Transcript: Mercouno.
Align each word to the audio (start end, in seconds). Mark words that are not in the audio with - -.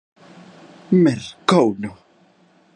Mercouno. 1.03 1.91